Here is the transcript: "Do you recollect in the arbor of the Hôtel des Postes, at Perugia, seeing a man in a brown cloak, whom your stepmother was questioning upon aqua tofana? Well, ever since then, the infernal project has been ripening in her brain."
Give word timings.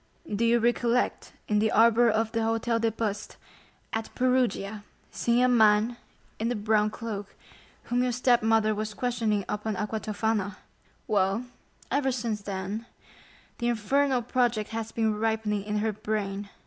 "Do 0.35 0.43
you 0.43 0.57
recollect 0.57 1.33
in 1.47 1.59
the 1.59 1.69
arbor 1.71 2.09
of 2.09 2.31
the 2.31 2.39
Hôtel 2.39 2.81
des 2.81 2.89
Postes, 2.89 3.37
at 3.93 4.09
Perugia, 4.15 4.83
seeing 5.11 5.43
a 5.43 5.47
man 5.47 5.95
in 6.39 6.51
a 6.51 6.55
brown 6.55 6.89
cloak, 6.89 7.35
whom 7.83 8.01
your 8.01 8.11
stepmother 8.11 8.73
was 8.73 8.95
questioning 8.95 9.45
upon 9.47 9.75
aqua 9.75 9.99
tofana? 9.99 10.55
Well, 11.05 11.45
ever 11.91 12.11
since 12.11 12.41
then, 12.41 12.87
the 13.59 13.67
infernal 13.67 14.23
project 14.23 14.71
has 14.71 14.91
been 14.91 15.19
ripening 15.19 15.63
in 15.65 15.77
her 15.85 15.93
brain." 15.93 16.49